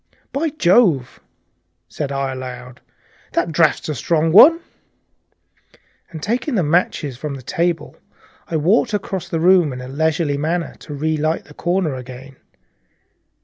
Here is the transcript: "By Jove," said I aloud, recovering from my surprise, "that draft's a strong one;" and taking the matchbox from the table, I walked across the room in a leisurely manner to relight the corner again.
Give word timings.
"By 0.33 0.49
Jove," 0.49 1.19
said 1.87 2.11
I 2.11 2.31
aloud, 2.31 2.81
recovering 2.81 2.81
from 2.81 2.89
my 2.89 3.29
surprise, 3.29 3.33
"that 3.33 3.51
draft's 3.53 3.89
a 3.89 3.93
strong 3.93 4.31
one;" 4.31 4.59
and 6.09 6.23
taking 6.23 6.55
the 6.55 6.63
matchbox 6.63 7.17
from 7.17 7.35
the 7.35 7.43
table, 7.43 7.95
I 8.47 8.57
walked 8.57 8.95
across 8.95 9.29
the 9.29 9.39
room 9.39 9.71
in 9.71 9.79
a 9.79 9.87
leisurely 9.87 10.37
manner 10.39 10.73
to 10.79 10.95
relight 10.95 11.43
the 11.43 11.53
corner 11.53 11.93
again. 11.93 12.37